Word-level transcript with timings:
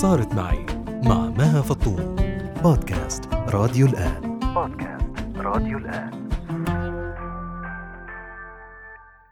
صارت 0.00 0.34
معي 0.34 0.66
مع 1.04 1.14
مها 1.14 1.62
فطوم 1.62 2.16
بودكاست 2.62 3.24
راديو 3.34 3.86
الآن. 3.86 4.38
بودكاست 4.54 5.36
راديو 5.36 5.78
الآن. 5.78 6.30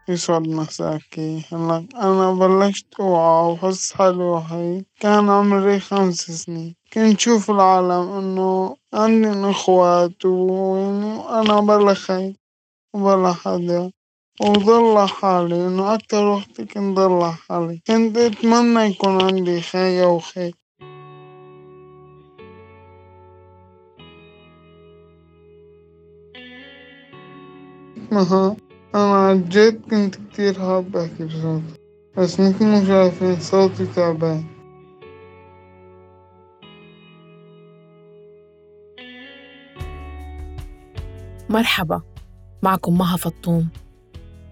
يسعد 0.09 0.49
مساكي 0.49 1.45
هلا 1.53 1.87
أنا 1.97 2.33
بلشت. 2.33 2.87
أوعى 3.01 3.53
وحس 3.53 3.93
حالي 3.93 4.25
وحيد 4.25 4.85
كان 5.01 5.31
عمري 5.31 5.81
خمس 5.81 6.17
سنين. 6.17 6.75
كنت 6.93 7.21
شوف 7.21 7.51
العالم 7.51 8.09
إنه 8.19 8.77
عندي 8.95 9.51
إخوات 9.51 10.25
ويعني 10.25 11.21
أنا 11.29 11.61
بلا 11.61 11.95
خي 11.95 12.37
وبلا 12.95 13.33
حدا. 13.33 13.91
وضل 14.41 15.09
حالي 15.09 15.67
إنه 15.67 15.95
أكتر 15.95 16.25
وقت 16.27 16.61
كنت 16.61 16.99
ضل 16.99 17.33
حالي 17.49 17.83
كنت 17.87 18.17
أتمنى 18.17 18.81
يكون 18.81 19.23
عندي 19.23 19.61
خي 19.61 20.03
أو 20.03 20.19
خي 20.19 20.53
مها 28.13 28.57
أنا 28.95 29.27
عجيت 29.27 29.81
كنت 29.91 30.15
كتير 30.15 30.55
حابب 30.61 30.97
أحكي 30.97 31.25
بصوتي 31.25 31.75
بس 32.17 32.41
مثل 32.41 32.87
شايفين 32.87 33.41
صوتي 33.41 33.87
تعبان 33.87 34.45
مرحبا 41.51 42.03
معكم 42.63 42.99
مها 42.99 43.17
فطوم 43.17 43.69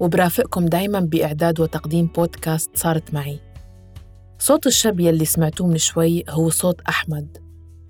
وبرافقكم 0.00 0.66
دايما 0.66 1.00
بإعداد 1.00 1.60
وتقديم 1.60 2.06
بودكاست 2.06 2.70
صارت 2.74 3.14
معي. 3.14 3.40
صوت 4.38 4.66
الشاب 4.66 5.00
يلي 5.00 5.24
سمعتوه 5.24 5.66
من 5.66 5.78
شوي 5.78 6.24
هو 6.28 6.50
صوت 6.50 6.80
أحمد 6.80 7.38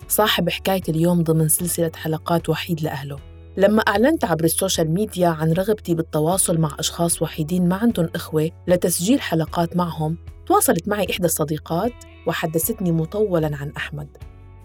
صاحب 0.08 0.50
حكاية 0.50 0.82
اليوم 0.88 1.22
ضمن 1.22 1.48
سلسلة 1.48 1.92
حلقات 1.96 2.48
وحيد 2.48 2.80
لأهله. 2.80 3.18
لما 3.56 3.80
أعلنت 3.80 4.24
عبر 4.24 4.44
ال 4.44 4.51
social 4.51 4.90
media 4.90 5.28
عن 5.28 5.52
رغبتي 5.52 5.94
بالتواصل 5.94 6.58
مع 6.58 6.76
أشخاص 6.78 7.22
وحيدين 7.22 7.68
ما 7.68 7.76
عندهم 7.76 8.08
إخوة 8.14 8.50
لتسجيل 8.68 9.20
حلقات 9.20 9.76
معهم 9.76 10.18
تواصلت 10.46 10.88
معي 10.88 11.06
إحدى 11.10 11.24
الصديقات 11.24 11.92
وحدثتني 12.26 12.92
مطولاً 12.92 13.56
عن 13.56 13.72
أحمد 13.76 14.08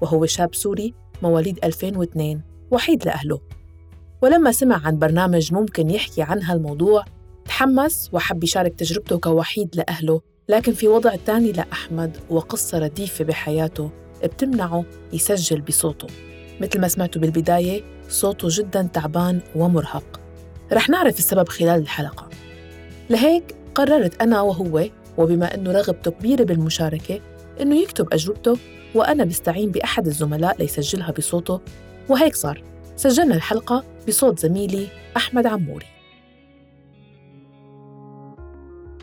وهو 0.02 0.26
شاب 0.26 0.56
سوري 0.56 0.94
مواليد 1.22 1.60
2002 1.64 2.42
وحيد 2.72 3.06
لأهله. 3.06 3.40
ولما 4.22 4.52
سمع 4.52 4.88
عن 4.88 5.00
برنامج 5.00 5.54
ممكن 5.54 5.90
يحكي 5.90 6.22
عن 6.22 6.44
هالموضوع 6.44 7.06
تحمس 7.52 8.10
وحب 8.14 8.44
يشارك 8.44 8.74
تجربته 8.76 9.18
كوحيد 9.18 9.76
لأهله 9.76 10.22
لكن 10.50 10.74
في 10.74 10.88
وضع 10.88 11.16
تاني 11.16 11.52
لأحمد 11.52 12.18
وقصة 12.30 12.80
رديفة 12.80 13.26
بحياته 13.26 13.92
بتمنعه 14.24 14.86
يسجل 15.14 15.62
بصوته. 15.62 16.08
مثل 16.62 16.82
ما 16.82 16.88
سمعتوا 16.88 17.22
بالبداية 17.22 17.84
صوته 18.10 18.48
جدا 18.52 18.90
تعبان 18.94 19.42
ومرهق. 19.56 20.20
رح 20.72 20.90
نعرف 20.90 21.20
السبب 21.20 21.50
خلال 21.50 21.82
الحلقة. 21.82 22.30
لهيك 23.10 23.56
قررت 23.76 24.22
أنا 24.22 24.42
وهو 24.42 24.86
وبما 25.18 25.56
أنه 25.56 25.72
رغبته 25.72 26.12
كبيرة 26.12 26.44
بالمشاركة 26.44 27.20
أنه 27.62 27.82
يكتب 27.82 28.14
أجوبته 28.14 28.58
وأنا 28.96 29.24
بستعين 29.24 29.72
بأحد 29.72 30.08
الزملاء 30.08 30.56
ليسجلها 30.60 31.12
بصوته. 31.12 31.60
وهيك 32.10 32.36
صار. 32.36 32.64
سجلنا 32.96 33.36
الحلقة 33.36 33.84
بصوت 34.08 34.40
زميلي 34.40 34.88
أحمد 35.18 35.48
عموري. 35.48 36.01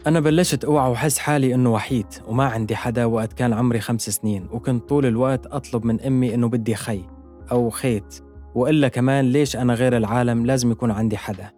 أنا 0.08 0.20
بلشت 0.20 0.64
أوعى 0.64 0.90
وحس 0.90 1.18
حالي 1.18 1.54
إنه 1.54 1.72
وحيد 1.72 2.06
وما 2.26 2.44
عندي 2.44 2.76
حدا 2.76 3.04
وقت 3.04 3.32
كان 3.32 3.52
عمري 3.52 3.80
خمس 3.80 4.10
سنين 4.10 4.46
وكنت 4.52 4.88
طول 4.88 5.06
الوقت 5.06 5.46
أطلب 5.46 5.84
من 5.86 6.00
أمي 6.00 6.34
إنه 6.34 6.48
بدي 6.48 6.74
خي 6.74 7.04
أو 7.52 7.70
خيت 7.70 8.20
وإلا 8.54 8.88
كمان 8.88 9.24
ليش 9.24 9.56
أنا 9.56 9.74
غير 9.74 9.96
العالم 9.96 10.46
لازم 10.46 10.70
يكون 10.70 10.90
عندي 10.90 11.16
حدا 11.16 11.50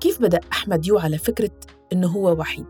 كيف 0.00 0.22
بدأ 0.22 0.40
أحمد 0.52 0.86
يوعى 0.86 1.08
لفكرة 1.08 1.50
إنه 1.92 2.08
هو 2.08 2.32
وحيد؟ 2.32 2.66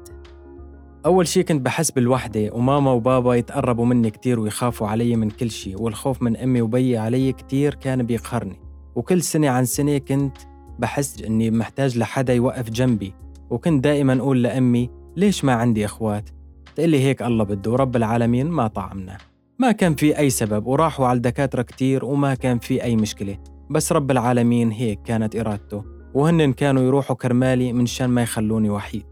أول 1.07 1.27
شي 1.27 1.43
كنت 1.43 1.63
بحس 1.63 1.91
بالوحدة 1.91 2.51
وماما 2.53 2.93
وبابا 2.93 3.35
يتقربوا 3.35 3.87
مني 3.87 4.11
كتير 4.11 4.41
ويخافوا 4.41 4.89
علي 4.89 5.17
من 5.17 5.31
كل 5.31 5.51
شي 5.51 5.77
والخوف 5.77 6.23
من 6.23 6.37
أمي 6.37 6.63
وبي 6.63 6.99
علي 6.99 7.33
كتير 7.33 7.75
كان 7.75 8.03
بيقهرني 8.03 8.61
وكل 8.95 9.23
سنة 9.23 9.49
عن 9.49 9.65
سنة 9.65 9.99
كنت 9.99 10.37
بحس 10.79 11.23
إني 11.23 11.51
محتاج 11.51 11.99
لحدا 11.99 12.35
يوقف 12.35 12.71
جنبي 12.71 13.15
وكنت 13.51 13.85
دائما 13.85 14.19
أقول 14.21 14.43
لأمي 14.43 15.00
ليش 15.21 15.45
ما 15.45 15.53
عندي 15.53 15.85
إخوات؟ 15.85 16.31
تقلي 16.77 17.01
هيك 17.01 17.23
الله 17.23 17.45
بده 17.45 17.71
ورب 17.71 17.97
العالمين 17.97 18.47
ما 18.47 18.67
طعمنا. 18.67 19.19
ما 19.59 19.73
كان 19.73 19.95
في 19.95 20.19
أي 20.19 20.31
سبب 20.31 20.67
وراحوا 20.67 21.07
على 21.07 21.17
الدكاترة 21.17 21.63
كتير 21.63 22.05
وما 22.05 22.35
كان 22.35 22.59
في 22.59 22.83
أي 22.83 22.97
مشكلة. 22.97 23.39
بس 23.71 23.93
رب 23.93 24.11
العالمين 24.11 24.71
هيك 24.71 25.03
كانت 25.03 25.37
إرادته 25.37 25.85
وهن 26.15 26.53
كانوا 26.53 26.83
يروحوا 26.83 27.17
كرمالي 27.17 27.73
من 27.73 27.87
شان 27.87 28.11
ما 28.11 28.23
يخلوني 28.23 28.71
وحيد. 28.71 29.07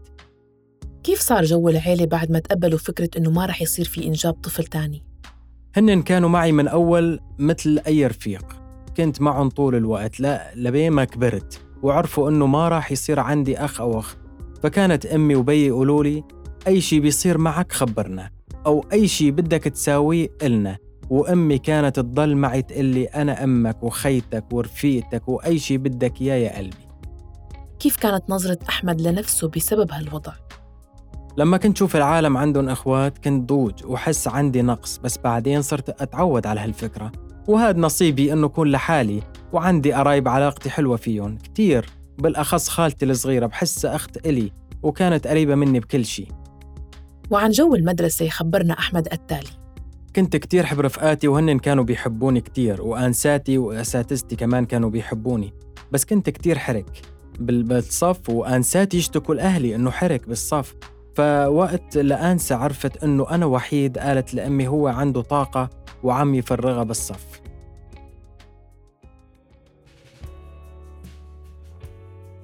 كيف 1.03 1.19
صار 1.19 1.43
جو 1.43 1.69
العيلة 1.69 2.05
بعد 2.05 2.31
ما 2.31 2.39
تقبلوا 2.39 2.79
فكرة 2.79 3.09
إنه 3.17 3.31
ما 3.31 3.45
رح 3.45 3.61
يصير 3.61 3.85
في 3.85 4.07
إنجاب 4.07 4.33
طفل 4.33 4.63
تاني؟ 4.63 5.03
هن 5.77 6.01
كانوا 6.01 6.29
معي 6.29 6.51
من 6.51 6.67
أول 6.67 7.19
مثل 7.39 7.79
أي 7.87 8.07
رفيق. 8.07 8.45
كنت 8.97 9.21
معهم 9.21 9.49
طول 9.49 9.75
الوقت 9.75 10.19
لا 10.19 10.51
لبين 10.55 10.91
ما 10.91 11.03
كبرت 11.03 11.61
وعرفوا 11.83 12.29
إنه 12.29 12.47
ما 12.47 12.69
راح 12.69 12.91
يصير 12.91 13.19
عندي 13.19 13.57
أخ 13.57 13.81
أو 13.81 13.99
أخت. 13.99 14.28
فكانت 14.63 15.05
أمي 15.05 15.35
وبي 15.35 15.67
يقولوا 15.67 16.03
لي 16.03 16.23
أي 16.67 16.81
شي 16.81 16.99
بيصير 16.99 17.37
معك 17.37 17.71
خبرنا 17.71 18.29
أو 18.65 18.85
أي 18.93 19.07
شي 19.07 19.31
بدك 19.31 19.63
تساويه 19.63 20.29
إلنا. 20.43 20.77
وأمي 21.09 21.57
كانت 21.57 21.95
تضل 21.95 22.35
معي 22.35 22.61
تقلي 22.61 23.05
أنا 23.05 23.43
أمك 23.43 23.83
وخيتك 23.83 24.45
ورفيقتك 24.53 25.29
وأي 25.29 25.59
شي 25.59 25.77
بدك 25.77 26.21
إياه 26.21 26.35
يا 26.35 26.57
قلبي. 26.57 26.89
كيف 27.79 27.97
كانت 27.97 28.23
نظرة 28.29 28.59
أحمد 28.69 29.01
لنفسه 29.01 29.47
بسبب 29.47 29.91
هالوضع؟ 29.91 30.33
لما 31.37 31.57
كنت 31.57 31.77
شوف 31.77 31.95
العالم 31.95 32.37
عندهم 32.37 32.69
إخوات 32.69 33.17
كنت 33.17 33.49
ضوج 33.49 33.85
وحس 33.85 34.27
عندي 34.27 34.61
نقص 34.61 34.97
بس 34.97 35.17
بعدين 35.17 35.61
صرت 35.61 36.01
أتعود 36.01 36.47
على 36.47 36.59
هالفكرة. 36.59 37.11
وهذا 37.47 37.79
نصيبي 37.79 38.33
إنه 38.33 38.47
أكون 38.47 38.71
لحالي 38.71 39.21
وعندي 39.53 39.93
قرايب 39.93 40.27
علاقتي 40.27 40.69
حلوة 40.69 40.97
فيهم 40.97 41.37
كتير. 41.37 41.98
بالأخص 42.19 42.69
خالتي 42.69 43.05
الصغيرة 43.05 43.45
بحسها 43.45 43.95
أخت 43.95 44.25
إلي 44.27 44.51
وكانت 44.83 45.27
قريبة 45.27 45.55
مني 45.55 45.79
بكل 45.79 46.05
شي. 46.05 46.27
وعن 47.31 47.49
جو 47.49 47.75
المدرسة 47.75 48.25
يخبرنا 48.25 48.79
أحمد 48.79 49.07
التالي. 49.13 49.49
كنت 50.15 50.35
كتير 50.35 50.65
حب 50.65 50.79
رفقاتي 50.79 51.27
وهن 51.27 51.59
كانوا 51.59 51.83
بيحبوني 51.83 52.41
كتير 52.41 52.81
وأنساتي 52.81 53.57
وأساتذتي 53.57 54.35
كمان 54.35 54.65
كانوا 54.65 54.89
بيحبوني. 54.89 55.53
بس 55.91 56.05
كنت 56.05 56.29
كتير 56.29 56.57
حرك 56.57 57.01
بال- 57.39 57.63
بالصف 57.63 58.29
وأنساتي 58.29 58.97
يشتكوا 58.97 59.35
لأهلي 59.35 59.75
إنه 59.75 59.91
حرك 59.91 60.27
بالصف. 60.27 60.75
فوقت 61.15 61.97
لأنسة 61.97 62.55
عرفت 62.55 63.03
إنه 63.03 63.29
أنا 63.29 63.45
وحيد 63.45 63.97
قالت 63.97 64.33
لأمي 64.33 64.67
هو 64.67 64.87
عنده 64.87 65.21
طاقة 65.21 65.69
وعم 66.03 66.35
يفرغها 66.35 66.83
بالصف. 66.83 67.25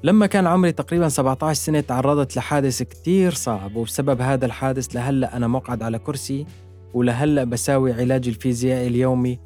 لما 0.05 0.25
كان 0.25 0.47
عمري 0.47 0.71
تقريبا 0.71 1.09
17 1.09 1.53
سنة 1.53 1.79
تعرضت 1.79 2.37
لحادث 2.37 2.83
كتير 2.83 3.33
صعب 3.33 3.75
وبسبب 3.75 4.21
هذا 4.21 4.45
الحادث 4.45 4.95
لهلأ 4.95 5.37
أنا 5.37 5.47
مقعد 5.47 5.83
على 5.83 5.99
كرسي 5.99 6.45
ولهلأ 6.93 7.43
بساوي 7.43 7.93
علاجي 7.93 8.29
الفيزيائي 8.29 8.87
اليومي 8.87 9.39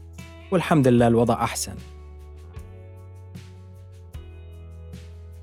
والحمد 0.52 0.88
لله 0.88 1.08
الوضع 1.08 1.44
أحسن. 1.44 1.74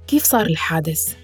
كيف 0.06 0.24
صار 0.24 0.46
الحادث؟ 0.46 1.14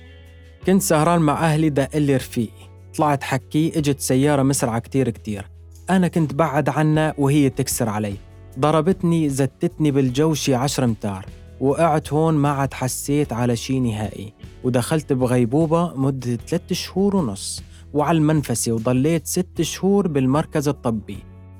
كنت 0.66 0.82
سهران 0.82 1.20
مع 1.20 1.44
أهلي 1.52 1.70
دق 1.70 1.96
لي 1.96 2.16
رفيقي 2.16 2.70
طلعت 2.96 3.22
حكي 3.22 3.78
إجت 3.78 4.00
سيارة 4.00 4.42
مسرعة 4.42 4.78
كتير 4.78 5.10
كتير. 5.10 5.46
أنا 5.90 6.08
كنت 6.08 6.34
بعد 6.34 6.68
عنا 6.68 7.14
وهي 7.18 7.50
تكسر 7.50 7.88
علي. 7.88 8.16
ضربتني 8.58 9.28
زتتني 9.28 9.90
بالجو 9.90 10.34
شي 10.34 10.54
عشر 10.54 10.84
امتار 10.84 11.26
وقعت 11.62 12.12
هون 12.12 12.34
ما 12.34 12.48
عاد 12.48 12.74
حسيت 12.74 13.32
على 13.32 13.56
شي 13.56 13.80
نهائي. 13.80 14.32
ودخلت 14.64 15.12
بغيبوبة 15.12 15.94
مدة 15.94 16.36
ثلاثة 16.48 16.74
شهور 16.74 17.16
ونص 17.16 17.62
وعلى 17.92 18.18
المنفسة 18.18 18.72
وضليت 18.72 19.26
ست 19.26 19.62
شهور 19.62 20.08
بالمركز 20.08 20.68
الطبي. 20.68 21.18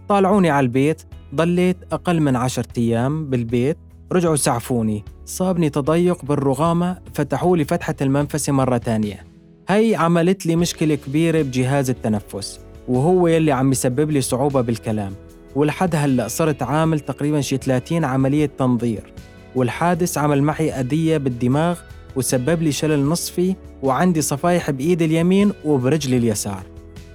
طالعوني 0.09 0.51
على 0.51 0.65
البيت 0.65 1.03
ضليت 1.35 1.77
أقل 1.93 2.21
من 2.21 2.37
عشرة 2.37 2.69
أيام 2.79 3.31
بالبيت. 3.31 3.77
رجعوا 4.13 4.37
سعفوني. 4.37 5.05
صابني 5.25 5.71
تضيق 5.71 6.25
بالرغامة 6.25 6.99
فتحوا 7.15 7.57
لي 7.57 7.65
فتحة 7.65 7.97
المنفسة 8.01 8.53
مرة 8.53 8.77
تانية. 8.77 9.25
هي 9.69 9.97
عملت 9.97 10.47
لي 10.47 10.57
مشكلة 10.57 10.95
كبيرة 10.95 11.43
بجهاز 11.43 11.91
التنفس 11.91 12.61
وهو 12.89 13.27
يلي 13.27 13.53
عم 13.53 13.73
يسبب 13.73 14.11
لي 14.11 14.21
صعوبة 14.21 14.61
بالكلام. 14.61 15.13
ولحد 15.55 15.95
هلأ 15.95 16.29
صرت 16.29 16.63
عامل 16.63 17.01
تقريبا 17.01 17.41
شي 17.41 17.57
30 17.57 18.05
عملية 18.05 18.51
تنظير. 18.59 19.13
والحادث 19.55 20.19
عمل 20.19 20.43
معي 20.43 20.73
أذية 20.73 21.17
بالدماغ 21.17 21.79
وسبب 22.17 22.63
لي 22.63 22.73
شلل 22.73 23.05
نصفي 23.05 23.55
وعندي 23.83 24.21
صفايح 24.21 24.71
بإيدي 24.71 25.05
اليمين 25.05 25.53
وبرجلي 25.65 26.17
اليسار. 26.17 26.63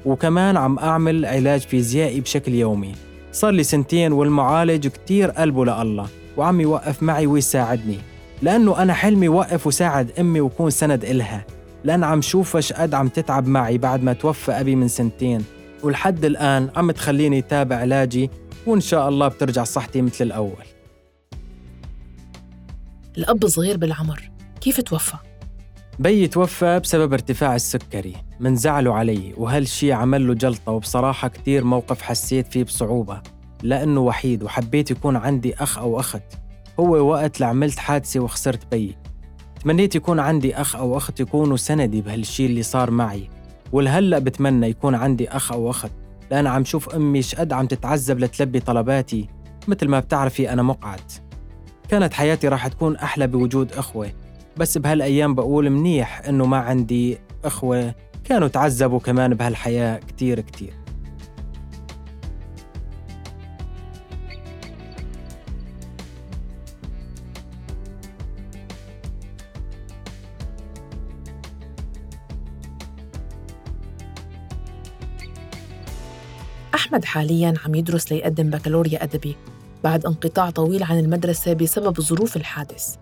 وكمان 0.05 0.57
عم 0.57 0.79
أعمل 0.79 1.25
علاج 1.25 1.61
فيزيائي 1.61 2.21
بشكل 2.21 2.53
يومي. 2.53 2.91
صار 3.31 3.51
لي 3.51 3.63
سنتين 3.63 4.11
والمعالج 4.11 4.87
كتير 4.87 5.31
قلبه 5.31 5.65
لله 5.65 6.07
وعم 6.37 6.61
يوقف 6.61 7.03
معي 7.03 7.27
ويساعدني. 7.27 7.97
لأنه 8.41 8.81
أنا 8.81 8.93
حلمي 8.93 9.29
وقف 9.29 9.67
وساعد 9.67 10.11
أمي 10.19 10.41
وكون 10.41 10.69
سند 10.69 11.05
إلها. 11.05 11.45
لأن 11.83 12.03
عم 12.03 12.21
شوفها 12.21 12.61
شقد 12.61 12.93
عم 12.93 13.07
تتعب 13.07 13.47
معي 13.47 13.77
بعد 13.77 14.03
ما 14.03 14.13
توفى 14.13 14.51
أبي 14.51 14.75
من 14.75 14.87
سنتين. 14.87 15.43
ولحد 15.83 16.25
الآن 16.25 16.69
عم 16.75 16.91
تخليني 16.91 17.41
تابع 17.41 17.75
علاجي 17.75 18.29
وإن 18.65 18.81
شاء 18.81 19.09
الله 19.09 19.27
بترجع 19.27 19.63
صحتي 19.63 20.01
مثل 20.01 20.25
الأول. 20.25 20.65
الأب 23.17 23.47
صغير 23.47 23.77
بالعمر. 23.77 24.31
كيف 24.61 24.81
توفى؟ 24.81 25.17
بيي 25.99 26.27
توفى 26.27 26.79
بسبب 26.79 27.13
ارتفاع 27.13 27.55
السكري 27.55 28.13
من 28.39 28.55
زعله 28.55 28.93
علي 28.93 29.33
وهالشي 29.37 29.93
عمل 29.93 30.27
له 30.27 30.33
جلطة 30.33 30.71
وبصراحة 30.71 31.27
كتير 31.27 31.63
موقف 31.63 32.01
حسيت 32.01 32.47
فيه 32.47 32.63
بصعوبة. 32.63 33.21
لأنه 33.63 34.01
وحيد 34.01 34.43
وحبيت 34.43 34.91
يكون 34.91 35.15
عندي 35.15 35.55
أخ 35.55 35.77
أو 35.77 35.99
أخت. 35.99 36.23
هو 36.79 37.09
وقت 37.11 37.39
لعملت 37.39 37.79
حادثة 37.79 38.19
وخسرت 38.19 38.71
بيي 38.71 38.97
تمنيت 39.63 39.95
يكون 39.95 40.19
عندي 40.19 40.55
أخ 40.55 40.75
أو 40.75 40.97
أخت 40.97 41.19
يكونوا 41.19 41.57
سندي 41.57 42.01
بهالشي 42.01 42.45
اللي 42.45 42.63
صار 42.63 42.91
معي. 42.91 43.29
ولهلأ 43.71 44.19
بتمنى 44.19 44.67
يكون 44.67 44.95
عندي 44.95 45.29
أخ 45.29 45.51
أو 45.51 45.69
أخت. 45.69 45.91
لأن 46.31 46.47
عم 46.47 46.65
شوف 46.65 46.89
أمي 46.89 47.21
شقد 47.21 47.53
عم 47.53 47.67
تتعذب 47.67 48.19
لتلبي 48.19 48.59
طلباتي. 48.59 49.27
مثل 49.67 49.87
ما 49.87 49.99
بتعرفي 49.99 50.53
أنا 50.53 50.63
مقعد. 50.63 51.11
كانت 51.89 52.13
حياتي 52.13 52.47
راح 52.47 52.67
تكون 52.67 52.95
أحلى 52.95 53.27
بوجود 53.27 53.71
أخوة 53.71 54.11
بس 54.57 54.77
بهالأيام 54.77 55.35
بقول 55.35 55.69
منيح 55.69 56.21
إنه 56.27 56.45
ما 56.45 56.57
عندي 56.57 57.17
أخوة 57.45 57.95
كانوا 58.23 58.47
تعذبوا 58.47 58.99
كمان 58.99 59.33
بهالحياة 59.33 59.97
كتير 59.97 60.39
كتير. 60.39 60.73
أحمد 76.75 77.05
حالياً 77.05 77.53
عم 77.65 77.75
يدرس 77.75 78.11
ليقدم 78.11 78.49
بكالوريا 78.49 79.03
أدبي. 79.03 79.35
بعد 79.87 80.05
انقطاع 80.05 80.49
طويل 80.49 80.83
عن 80.83 80.99
المدرسة 80.99 81.53
بسبب 81.53 82.01
ظروف 82.01 82.35
الحادث. 82.37 82.95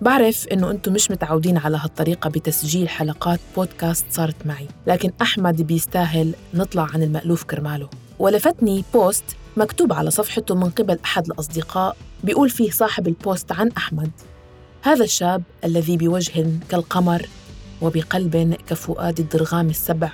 بعرف 0.00 0.48
إنه 0.48 0.70
أنتم 0.70 0.92
مش 0.92 1.10
متعودين 1.10 1.58
على 1.58 1.76
هالطريقة 1.76 2.30
بتسجيل 2.30 2.88
حلقات 2.88 3.40
بودكاست 3.56 4.06
صارت 4.10 4.46
معي 4.46 4.68
لكن 4.86 5.12
أحمد 5.22 5.62
بيستاهل 5.62 6.34
نطلع 6.54 6.86
عن 6.94 7.02
المألوف 7.02 7.44
كرماله. 7.44 7.88
ولفتني 8.18 8.84
post 8.94 9.24
مكتوب 9.56 9.92
على 9.92 10.10
صفحته 10.10 10.54
من 10.54 10.70
قبل 10.70 10.98
أحد 11.04 11.26
الأصدقاء 11.26 11.96
بيقول 12.24 12.50
فيه 12.50 12.70
صاحب 12.70 13.08
ال 13.08 13.17
post 13.17 13.52
عن 13.52 13.70
أحمد 13.76 14.10
هذا 14.82 15.04
الشاب 15.04 15.42
الذي 15.64 15.96
بوجه 15.96 16.46
كالقمر 16.68 17.26
وبقلب 17.82 18.56
كفؤاد 18.66 19.20
الضرغام 19.20 19.68
السبع 19.68 20.10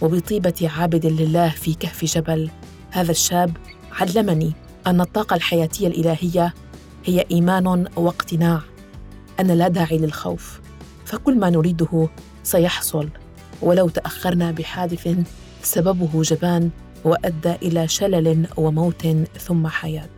وبطيبة 0.00 0.70
عابد 0.78 1.06
لله 1.06 1.48
في 1.48 1.74
كهف 1.74 2.04
جبل 2.04 2.50
هذا 2.90 3.10
الشاب 3.10 3.56
علمني 3.92 4.52
أن 4.86 5.00
الطاقة 5.00 5.36
الحياتية 5.36 5.86
الإلهية 5.86 6.54
هي 7.04 7.24
إيمان 7.30 7.86
واقتناع 7.96 8.60
أن 9.40 9.46
لا 9.46 9.68
داعي 9.68 9.98
للخوف. 9.98 10.60
فكل 11.04 11.38
ما 11.38 11.50
نريده 11.50 12.08
سيحصل. 12.42 13.08
ولو 13.62 13.88
تأخرنا 13.88 14.50
بحادث 14.50 15.18
سببه 15.62 16.22
جبان 16.22 16.70
وأدى 17.04 17.52
إلى 17.52 17.88
شلل 17.88 18.46
وموت 18.56 19.06
ثم 19.38 19.66
حياة. 19.66 20.08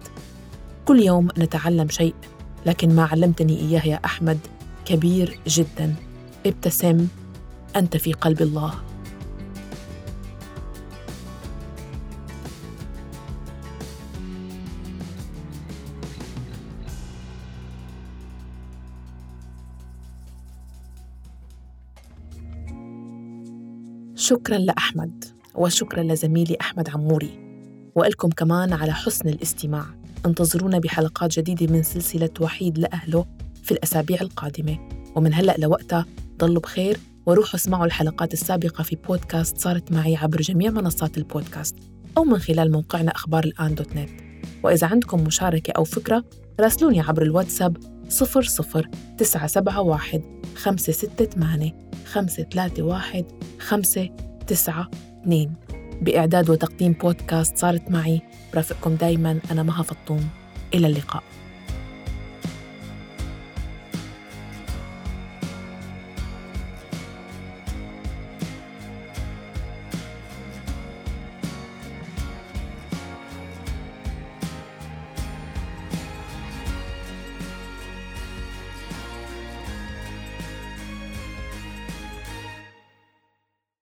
كل 0.85 1.01
يوم 1.01 1.29
نتعلم 1.39 1.89
شيء 1.89 2.15
لكن 2.67 2.97
ما 2.97 3.05
علمتني 3.05 3.61
إياه 3.61 3.87
يا 3.87 4.01
أحمد 4.05 4.39
كبير 4.85 5.39
جدا. 5.47 5.95
ابتسم 6.47 7.07
أنت 7.77 7.97
في 7.97 8.13
قلب 8.13 8.43
الله. 8.43 8.75
شكرا 24.23 24.59
لأحمد 24.59 25.25
وشكرا 25.55 26.03
لزميلي 26.03 26.57
أحمد 26.61 26.89
عموري 26.89 27.31
وإلكم 27.95 28.29
كمان 28.29 28.73
على 28.73 28.93
حسن 28.93 29.29
الاستماع. 29.29 29.85
انتظرونا 30.27 30.79
بحلقات 30.79 31.39
جديدة 31.39 31.73
من 31.73 31.83
سلسلة 31.83 32.31
وحيد 32.41 32.79
لأهله 32.79 33.27
في 33.63 33.73
الأسابيع 33.73 34.21
القادمة. 34.21 34.79
ومن 35.17 35.35
هلأ 35.35 35.55
لوقتها 35.59 36.07
ضلوا 36.39 36.61
بخير 36.61 36.99
وروحوا 37.27 37.55
اسمعوا 37.55 37.85
الحلقات 37.85 38.33
السابقة 38.33 38.83
في 38.83 38.97
بودكاست 38.97 39.59
صارت 39.59 39.93
معي 39.93 40.17
عبر 40.17 40.41
جميع 40.41 40.71
منصات 40.71 41.19
البودكاست 41.19 41.77
أو 42.19 42.25
من 42.25 42.39
خلال 42.39 42.73
موقعنا 42.73 43.11
أخبار 43.11 43.45
الآن 43.45 43.75
دوت 43.75 43.97
نت. 43.97 44.11
وإذا 44.63 44.87
عندكم 44.87 45.25
مشاركة 45.25 45.73
أو 45.77 45.85
فكرة 45.85 46.25
راسلوني 46.61 47.01
عبر 47.01 47.23
الواتساب 47.23 47.77
00971 48.11 50.41
568 50.57 51.92
531 52.13 53.25
592 53.59 55.55
بإعداد 56.03 56.51
وتقديم 56.51 56.93
بودكاست 56.93 57.59
صارت 57.59 57.91
معي 57.91 58.21
برافقكم 58.53 58.95
دايما 58.95 59.39
أنا 59.51 59.63
مها 59.63 59.83
فطوم. 59.83 60.29
إلى 60.75 60.87
اللقاء. 60.87 61.23